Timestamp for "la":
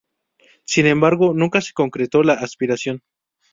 2.23-2.33